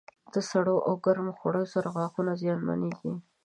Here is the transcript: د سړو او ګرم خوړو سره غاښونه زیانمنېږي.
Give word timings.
د 0.33 0.35
سړو 0.49 0.75
او 0.87 0.93
ګرم 1.05 1.27
خوړو 1.37 1.63
سره 1.73 1.87
غاښونه 1.95 2.31
زیانمنېږي. 2.41 3.13